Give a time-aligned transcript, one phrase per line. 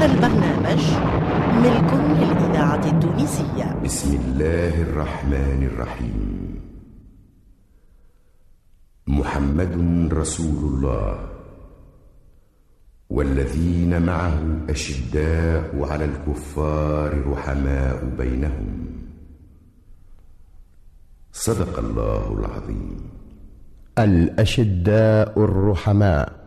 [0.00, 0.82] هذا البرنامج
[1.60, 3.80] ملك للإذاعة التونسية.
[3.84, 6.60] بسم الله الرحمن الرحيم.
[9.06, 11.28] محمد رسول الله.
[13.10, 14.40] والذين معه
[14.70, 18.86] أشداء على الكفار رحماء بينهم.
[21.32, 23.10] صدق الله العظيم.
[23.98, 26.39] الأشداء الرحماء.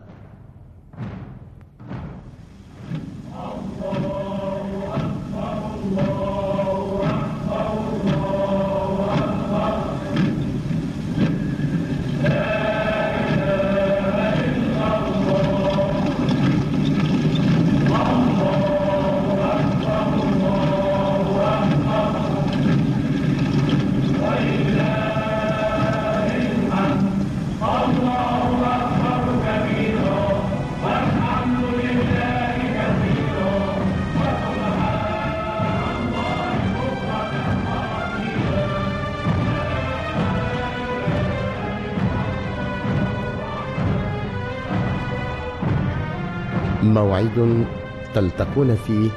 [47.14, 47.66] موعد
[48.14, 49.10] تلتقون فيه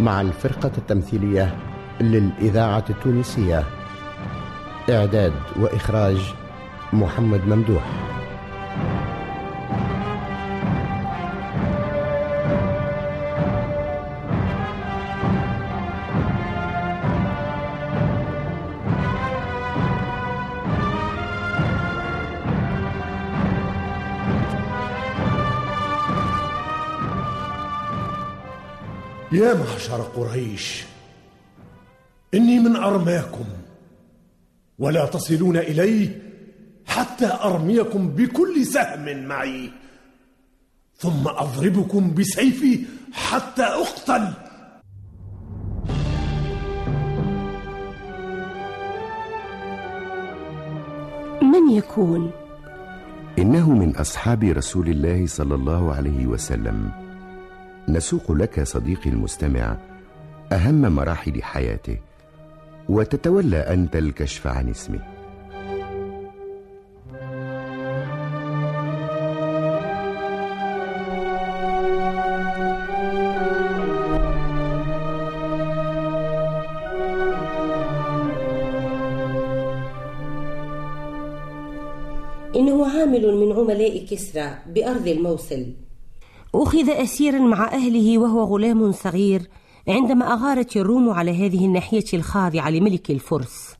[0.00, 1.56] مع الفرقة التمثيلية
[2.00, 3.64] للإذاعة التونسية.
[4.90, 6.34] إعداد وإخراج
[6.92, 7.84] محمد ممدوح.
[29.40, 30.84] يا معشر قريش
[32.34, 33.44] إني من أرماكم
[34.78, 36.10] ولا تصلون إلي
[36.86, 39.70] حتى أرميكم بكل سهم معي
[40.96, 44.32] ثم أضربكم بسيفي حتى أقتل.
[51.42, 52.30] من يكون؟
[53.38, 57.09] إنه من أصحاب رسول الله صلى الله عليه وسلم.
[57.92, 59.76] نسوق لك صديقي المستمع
[60.52, 61.96] أهم مراحل حياته
[62.88, 65.00] وتتولى أنت الكشف عن اسمه.
[82.56, 85.89] إنه عامل من عملاء كسرى بأرض الموصل.
[86.54, 89.48] أخذ أسيرا مع أهله وهو غلام صغير
[89.88, 93.76] عندما أغارت الروم على هذه الناحية الخاضعة لملك الفرس.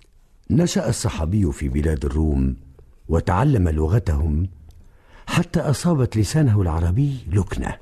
[0.50, 2.56] نشأ الصحابي في بلاد الروم
[3.08, 4.48] وتعلم لغتهم
[5.26, 7.76] حتى أصابت لسانه العربي لكنة.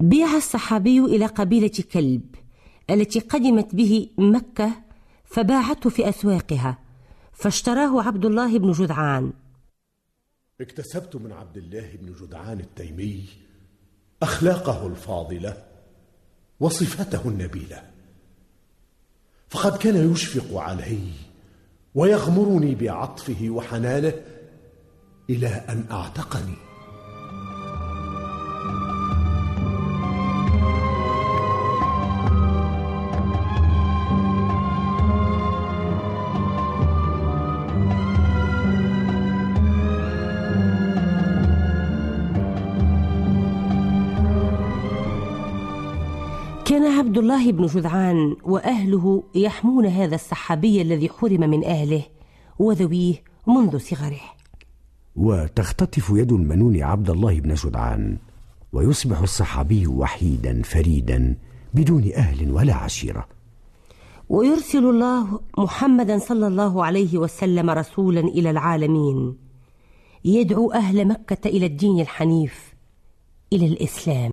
[0.00, 2.22] بيع الصحابي إلى قبيلة كلب
[2.90, 4.70] التي قدمت به مكة
[5.24, 6.78] فباعته في أسواقها
[7.32, 9.32] فاشتراه عبد الله بن جدعان.
[10.60, 13.24] اكتسبت من عبد الله بن جدعان التيمي
[14.22, 15.62] أخلاقه الفاضلة
[16.60, 17.82] وصفاته النبيلة.
[19.48, 21.12] فقد كان يشفق علي
[21.94, 24.12] ويغمرني بعطفه وحنانه
[25.30, 26.71] إلى أن أعتقني.
[46.64, 52.02] كان عبد الله بن جذعان وأهله يحمون هذا الصحابي الذي حرم من أهله
[52.58, 53.14] وذويه
[53.46, 54.20] منذ صغره.
[55.16, 58.18] وتختطف يد المنون عبد الله بن جدعان
[58.72, 61.36] ويصبح الصحابي وحيدا فريدا
[61.74, 63.28] بدون أهل ولا عشيرة.
[64.28, 69.36] ويرسل الله محمدا صلى الله عليه وسلم رسولا إلى العالمين
[70.24, 72.74] يدعو أهل مكة إلى الدين الحنيف
[73.52, 74.30] إلى الإسلام.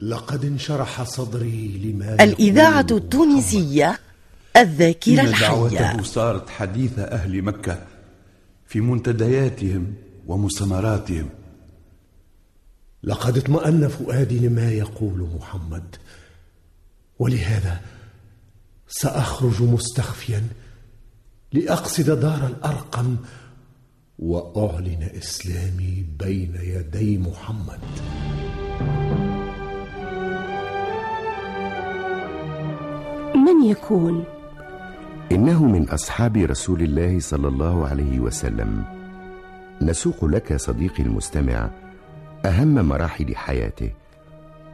[0.00, 3.98] لقد انشرح صدري لما الإذاعة التونسية
[4.56, 6.02] الذاكرة إن دعوته الحية.
[6.02, 7.86] صارت حديث أهل مكة
[8.66, 9.94] في منتدياتهم
[10.26, 11.28] ومؤتمراتهم
[13.04, 15.96] لقد اطمأن فؤادي لما يقول محمد
[17.18, 17.80] ولهذا
[18.88, 20.42] سأخرج مستخفيا
[21.52, 23.16] لأقصد دار الأرقم
[24.18, 27.80] وأعلن إسلامي بين يدي محمد.
[33.34, 34.24] من يكون؟
[35.32, 38.84] إنه من أصحاب رسول الله صلى الله عليه وسلم.
[39.82, 41.70] نسوق لك صديقي المستمع
[42.44, 43.90] أهم مراحل حياته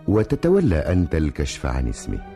[0.08, 2.35] وتتولى أنت الكشف عن اسمه.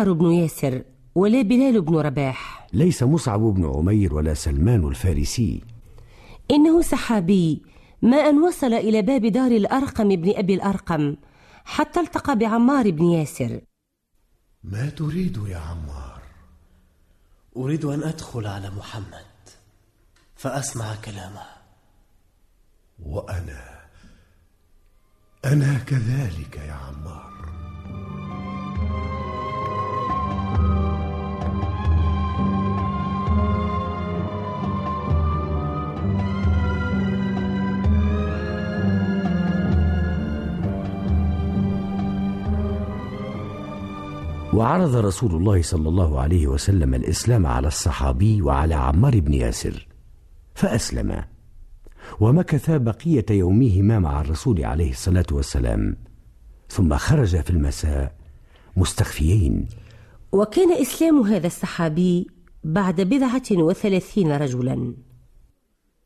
[0.00, 0.82] عمار بن ياسر
[1.14, 2.66] ولا بلال بن رباح.
[2.72, 5.60] ليس مصعب بن عمير ولا سلمان الفارسي.
[6.50, 7.62] إنه سحابي
[8.02, 11.16] ما أن وصل إلى باب دار الأرقم بن أبي الأرقم
[11.64, 13.60] حتى التقى بعمار بن ياسر.
[14.64, 16.22] ما تريد يا عمار؟
[17.56, 19.30] أريد أن أدخل على محمد
[20.36, 21.46] فأسمع كلامه.
[23.02, 23.80] وأنا
[25.44, 27.29] أنا كذلك يا عمار.
[44.54, 49.88] وعرض رسول الله صلى الله عليه وسلم الإسلام على الصحابي وعلى عمار بن ياسر
[50.54, 51.24] فاسلما
[52.20, 55.96] ومكثا بقية يومهما مع الرسول عليه الصلاة والسلام
[56.68, 58.14] ثم خرج في المساء
[58.76, 59.68] مستخفيين.
[60.32, 62.26] وكان إسلام هذا السحابي
[62.64, 64.94] بعد بضعة وثلاثين رجلا.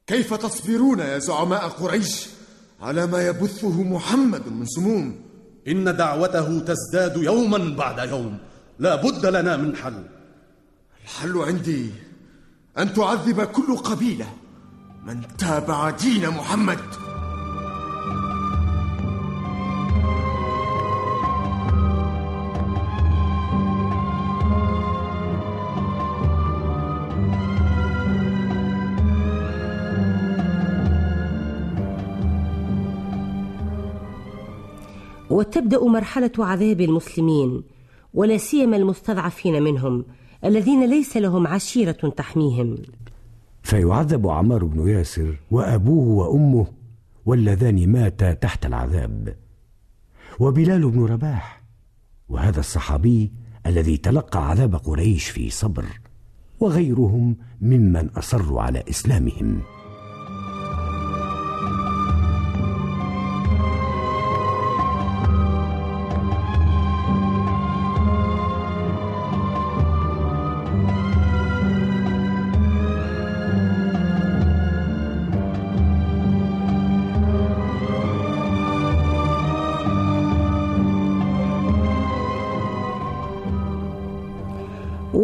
[0.06, 2.28] كيف تصبرون يا زعماء قريش
[2.80, 5.14] على ما يبثه محمد من سموم؟
[5.68, 8.38] إن دعوته تزداد يوما بعد يوم.
[8.78, 10.04] لا بد لنا من حل.
[11.04, 11.90] الحل عندي
[12.78, 14.26] أن تعذب كل قبيلة
[15.06, 17.03] من تابع دين محمد.
[35.34, 37.62] وتبدأ مرحلة عذاب المسلمين
[38.14, 40.04] ولا سيما المستضعفين منهم
[40.44, 42.76] الذين ليس لهم عشيرة تحميهم.
[43.62, 46.66] فيعذب عمار بن ياسر وأبوه وأمه
[47.26, 49.36] واللذان ماتا تحت العذاب.
[50.40, 51.62] وبلال بن رباح
[52.28, 53.32] وهذا الصحابي
[53.66, 55.84] الذي تلقى عذاب قريش في صبر
[56.60, 59.62] وغيرهم ممن أصروا على إسلامهم.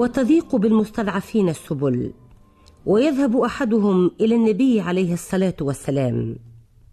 [0.00, 2.12] وتضيق بالمستضعفين السبل
[2.86, 6.36] ويذهب أحدهم إلى النبي عليه الصلاة والسلام.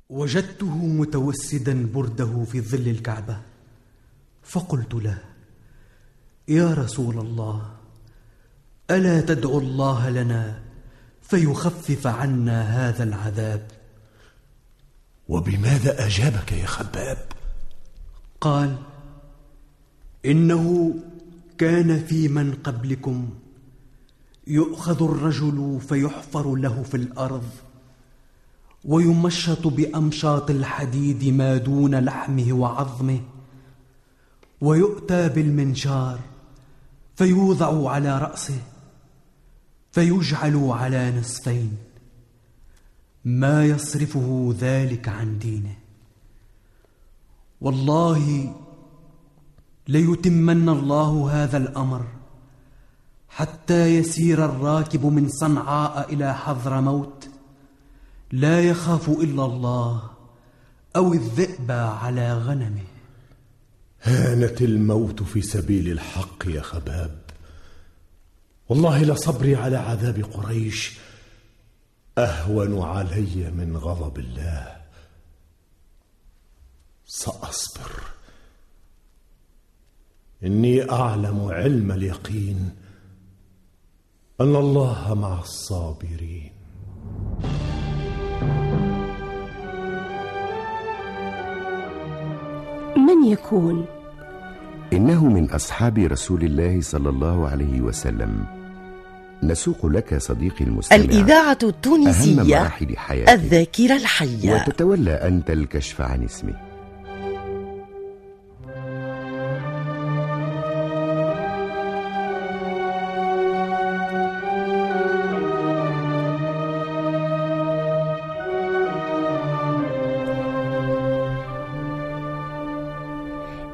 [0.09, 3.37] وجدته متوسدا برده في ظل الكعبة.
[4.43, 5.17] فقلت له
[6.47, 7.71] يا رسول الله
[8.91, 10.59] ألا تدعو الله لنا
[11.21, 13.67] فيخفف عنا هذا العذاب؟
[15.27, 17.17] وبماذا أجابك يا خباب؟
[18.41, 18.75] قال
[20.25, 20.93] إنه
[21.57, 23.29] كان في من قبلكم.
[24.47, 27.49] يؤخذ الرجل فيحفر له في الأرض
[28.85, 33.19] ويمشط بأمشاط الحديد ما دون لحمه وعظمه
[34.61, 36.19] ويؤتى بالمنشار
[37.15, 38.59] فيوضع على رأسه
[39.91, 41.77] فيجعل على نصفين.
[43.25, 45.75] ما يصرفه ذلك عن دينه.
[47.61, 48.55] والله
[49.87, 52.05] ليتمن الله هذا الأمر
[53.29, 57.29] حتى يسير الراكب من صنعاء إلى حضرموت
[58.31, 60.09] لا يخاف إلا الله
[60.95, 62.83] أو الذئب على غنمه.
[64.01, 67.19] هانت الموت في سبيل الحق يا خباب.
[68.69, 70.97] والله لصبري على عذاب قريش.
[72.17, 74.75] أهون علي من غضب الله.
[77.05, 78.16] سأصبر.
[80.43, 82.69] إني أعلم علم اليقين
[84.41, 86.51] أن الله مع الصابرين.
[92.95, 93.85] من يكون؟
[94.93, 98.45] إنه من أصحاب رسول الله صلى الله عليه وسلم.
[99.43, 100.97] نسوق لك صديقي المستمع.
[100.97, 104.53] الإذاعة أهم التونسية مراحل حياته الذاكرة الحية.
[104.53, 106.66] وتتولى أنت الكشف عن اسمه.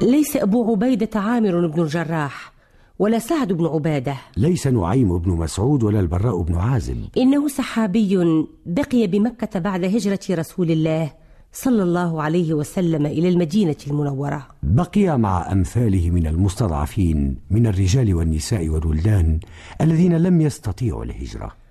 [0.04, 2.52] ليس أبو عبيدة عامر بن الجراح
[2.98, 4.16] ولا سعد بن عبادة.
[4.36, 7.04] ليس نعيم بن مسعود ولا البراء بن عازب.
[7.16, 8.18] إنه صحابي
[8.66, 11.12] بقي بمكة بعد هجرة رسول الله
[11.52, 14.46] صلى الله عليه وسلم إلى المدينة المنورة.
[14.62, 19.40] بقي مع أمثاله من المستضعفين من الرجال والنساء والولدان
[19.80, 21.63] الذين لم يستطيعوا الهجرة.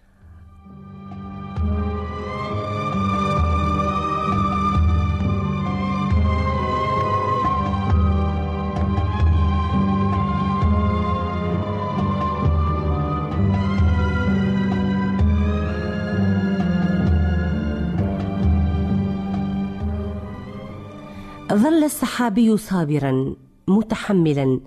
[21.64, 23.36] ظل الصحابي صابرا
[23.68, 24.60] متحملا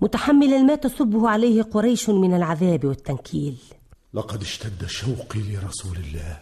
[0.00, 3.56] متحملا ما تصبه عليه قريش من العذاب والتنكيل.
[4.14, 6.38] لقد اشتد شوقي لرسول الله.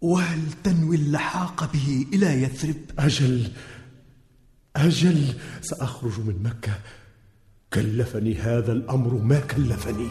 [0.00, 3.50] وهل تنوي اللحاق به إلى يثرب؟ أجل
[4.76, 6.74] أجل سأخرج من مكة.
[7.74, 10.08] كلفني هذا الأمر ما كلفني.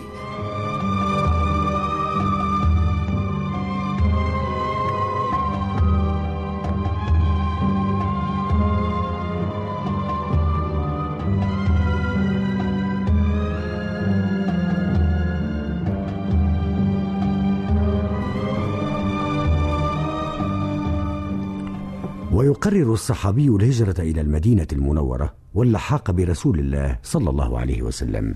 [22.49, 28.35] ويقرر الصحابي الهجرة إلى المدينة المنورة واللحاق برسول الله صلى الله عليه وسلم.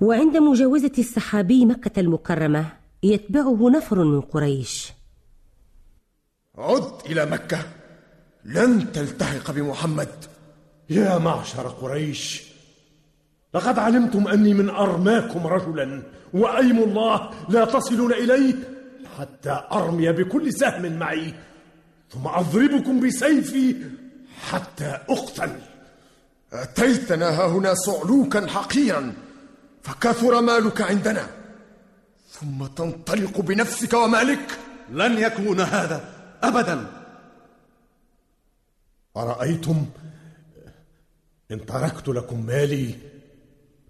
[0.00, 2.66] وعند مجاوزة الصحابي مكة المكرمة
[3.02, 4.92] يتبعه نفر من قريش.
[6.58, 7.58] عد إلى مكة.
[8.44, 10.08] لن تلتحق بمحمد.
[10.90, 12.42] يا معشر قريش
[13.54, 16.02] لقد علمتم أني من أرماكم رجلا
[16.34, 18.54] وأيم الله لا تصلون إليه
[19.18, 21.34] حتى أرمي بكل سهم معي.
[22.10, 23.76] ثم أضربكم بسيفي
[24.50, 25.58] حتى أقتل.
[26.52, 29.14] أتيتنا هنا صعلوكا حقيرا
[29.82, 31.30] فكثر مالك عندنا.
[32.30, 34.58] ثم تنطلق بنفسك ومالك.
[34.90, 36.08] لن يكون هذا
[36.42, 36.86] أبدا.
[39.16, 39.86] أرأيتم؟
[41.50, 42.94] إن تركت لكم مالي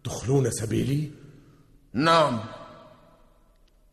[0.05, 1.11] تخلون سبيلي؟
[1.93, 2.41] نعم.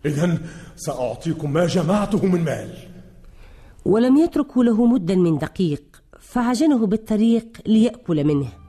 [0.06, 0.38] إذا
[0.76, 2.91] سأعطيكم ما جمعته من مال.
[3.86, 5.84] ولم يتركوا له مدا من دقيق
[6.20, 8.61] فعجنه بالطريق ليأكل منه.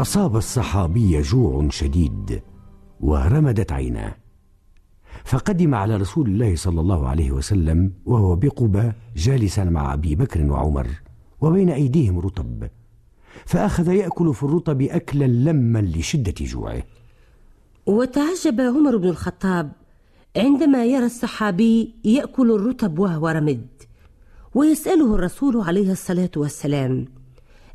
[0.00, 2.42] أصاب الصحابي جوع شديد
[3.00, 4.14] ورمدت عيناه
[5.24, 10.86] فقدم على رسول الله صلى الله عليه وسلم وهو بقبى جالسا مع أبي بكر وعمر
[11.40, 12.68] وبين أيديهم رطب
[13.46, 16.82] فأخذ يأكل في الرطب أكلا لما لشدة جوعه
[17.86, 19.72] وتعجب عمر بن الخطاب
[20.36, 23.66] عندما يرى الصحابي يأكل الرطب وهو رمد
[24.54, 27.04] ويسأله الرسول عليه الصلاة والسلام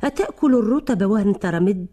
[0.04, 1.86] أتأكل الرطب وأنت رمد؟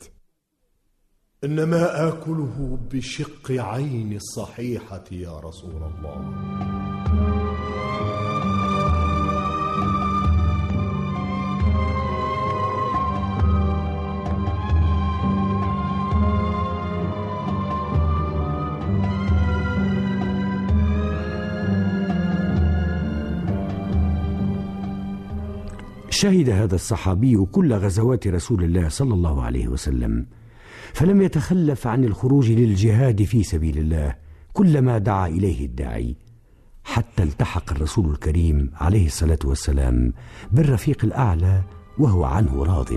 [1.44, 6.18] إنما آكله بشق عين الصحيحة يا رسول الله.
[26.10, 30.26] شهد هذا الصحابي كل غزوات رسول الله صلى الله عليه وسلم.
[30.94, 34.16] فلم يتخلف عن الخروج للجهاد في سبيل الله
[34.54, 36.16] كلما دعا إليه الداعي
[36.84, 40.14] حتى التحق الرسول الكريم عليه الصلاة والسلام
[40.52, 41.62] بالرفيق الأعلى
[41.98, 42.88] وهو عنه راض.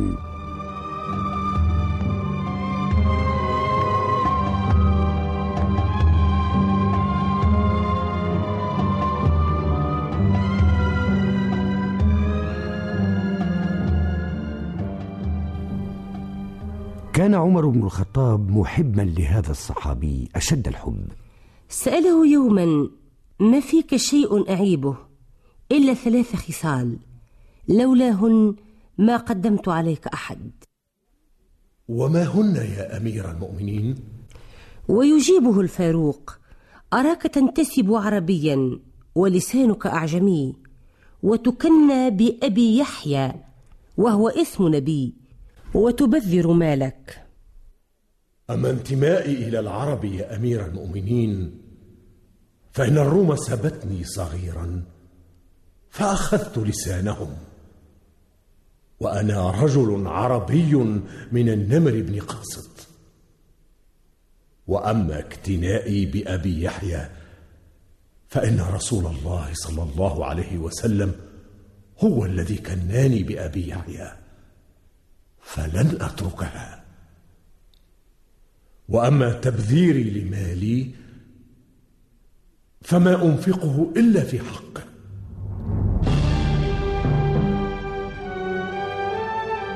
[17.27, 21.07] كان عمر بن الخطاب محبا لهذا الصحابي أشد الحب.
[21.69, 22.89] سأله يوما
[23.41, 24.97] ما فيك شيء أعيبه
[25.73, 26.97] إلا ثلاث خصال
[27.69, 28.55] لولاهن
[28.99, 30.51] ما قدمت عليك أحد.
[31.89, 33.95] وما هن يا أمير المؤمنين؟
[34.89, 36.39] ويجيبه الفاروق
[36.93, 38.79] أراك تنتسب عربيا
[39.15, 40.57] ولسانك أعجمي
[41.23, 43.33] وتكنى بأبي يحيى
[43.97, 45.26] وهو اسم نبي.
[45.77, 47.27] وتبذر مالك.
[48.51, 51.61] أما انتمائي إلى العرب يا أمير المؤمنين
[52.73, 54.83] فإن الروم سبتني صغيرا
[55.91, 57.37] فأخذت لسانهم.
[59.01, 60.75] وأنا رجل عربي
[61.33, 62.71] من النمر بن قاصد.
[64.67, 67.09] وأما اكتنائي بأبي يحيى
[68.29, 71.15] فإن رسول الله صلى الله عليه وسلم
[71.99, 74.26] هو الذي كناني بأبي يحيى.
[75.47, 76.85] فلن أتركها.
[78.89, 80.91] وأما تبذيري لمالي
[82.83, 84.83] فما أنفقه إلا في حقه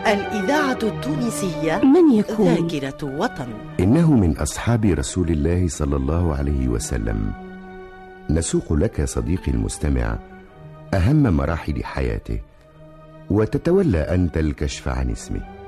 [0.06, 3.48] الإذاعة التونسية من يكون؟ ذاكرة وطن.
[3.80, 7.32] إنه من أصحاب رسول الله صلى الله عليه وسلم.
[8.30, 10.18] نسوق لك صديقي المستمع
[10.94, 12.40] أهم مراحل حياته
[13.30, 15.59] وتتولى أنت الكشف عن اسمه.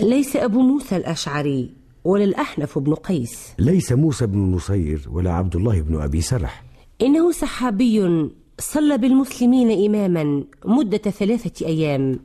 [0.00, 1.70] ليس أبو موسى الأشعري
[2.04, 3.54] ولا الأحنف بن قيس.
[3.58, 6.64] ليس موسى بن نصير ولا عبد الله بن أبي سرح.
[7.02, 12.20] إنه صحابي صلى بالمسلمين إماما مدة ثلاثة أيام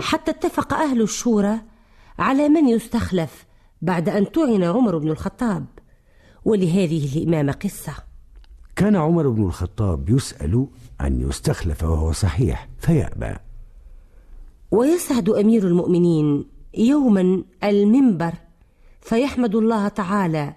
[0.00, 1.60] حتى اتفق أهل الشورى
[2.18, 3.46] على من يستخلف
[3.82, 5.66] بعد أن تعن عمر بن الخطاب
[6.44, 7.92] ولهذه الإمامة قصة.
[8.76, 10.66] كان عمر بن الخطاب يسأل
[11.00, 13.34] أن يستخلف وهو صحيح فيأبى.
[14.70, 18.32] ويسعد أمير المؤمنين يوما المنبر
[19.00, 20.54] فيحمد الله تعالى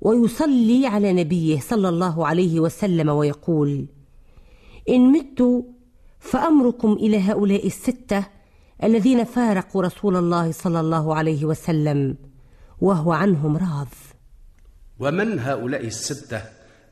[0.00, 3.86] ويصلي على نبيه صلى الله عليه وسلم ويقول
[4.88, 5.64] إن مت
[6.20, 8.24] فأمركم إلى هؤلاء الستة
[8.82, 12.16] الذين فارقوا رسول الله صلى الله عليه وسلم
[12.80, 13.88] وهو عنهم راض.
[15.00, 16.42] ومن هؤلاء الستة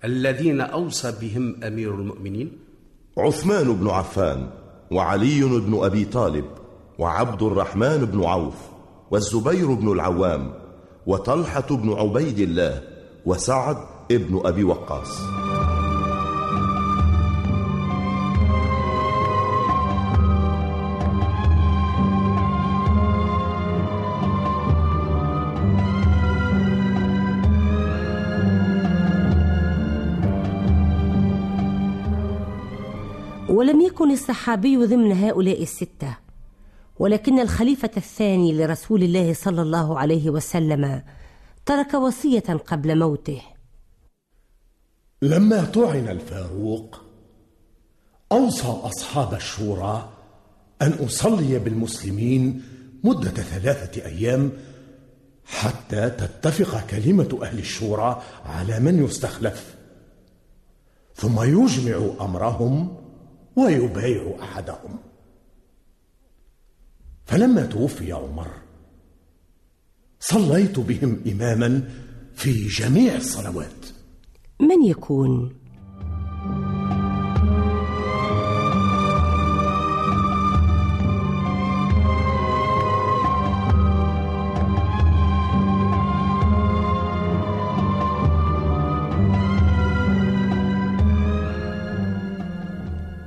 [0.05, 2.53] الذين أوصى بهم أمير المؤمنين؟
[3.19, 4.51] عثمان بن عفان
[4.91, 6.45] وعلي بن أبي طالب
[6.99, 8.55] وعبد الرحمن بن عوف
[9.11, 10.55] والزبير بن العوام
[11.07, 12.83] وطلحة بن عبيد الله
[13.27, 13.77] وسعد
[14.11, 15.21] بن أبي وقاص.
[33.49, 36.12] ولم يكن الصحابي ضمن هؤلاء الستة.
[37.03, 41.03] ولكن الخليفة الثاني لرسول الله صلى الله عليه وسلم
[41.67, 43.43] ترك وصية قبل موته.
[45.23, 47.01] لما طعن الفاروق
[48.33, 50.13] أوصى أصحاب الشورى
[50.83, 52.63] أن أصلي بالمسلمين
[53.05, 54.53] مدة ثلاثة أيام
[55.45, 59.75] حتى تتفق كلمة أهل الشورى على من يستخلف.
[61.15, 62.97] ثم يجمع أمرهم
[63.57, 65.12] ويبايع أحدهم.
[67.33, 68.49] فلما توفي عمر
[70.21, 71.89] صليت بهم إماما
[72.35, 73.87] في جميع الصلوات.
[74.61, 75.53] من يكون؟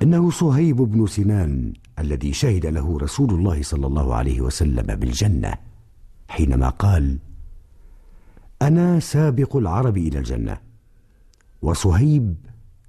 [0.03, 1.84] إنه صهيب بن سنان.
[2.05, 5.53] الذي شهد له رسول الله صلى الله عليه وسلم بالجنة
[6.27, 7.17] حينما قال
[8.61, 10.57] أنا سابق العرب إلى الجنة
[11.61, 12.35] وصهيب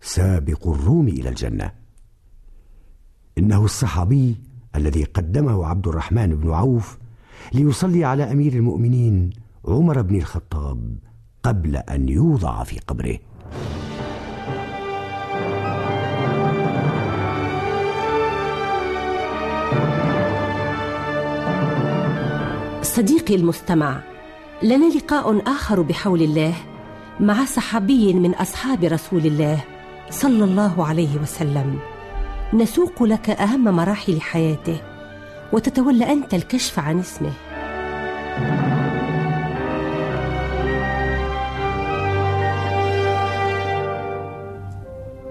[0.01, 1.73] سابق الروم إلى الجنة.
[3.39, 4.37] إنه الصحابي
[4.77, 6.99] الذي قدمه عبد الرحمن بن عوف
[7.53, 9.31] ليصلي على أمير المؤمنين
[9.65, 10.99] عمر بن الخطاب
[11.43, 13.19] قبل أن يوضع في قبره.
[22.97, 24.01] صديقي المستمع
[24.63, 26.55] لنا لقاء آخر بحول الله
[27.21, 29.65] مع صحابي من أصحاب رسول الله
[30.11, 31.79] صلى الله عليه وسلم.
[32.55, 34.81] نسوق لك أهم مراحل حياته
[35.53, 37.33] وتتولى أنت الكشف عن اسمه.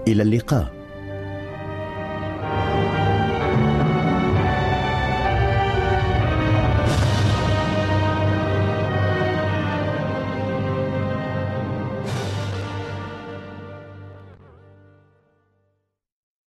[0.08, 0.75] إلى اللقاء.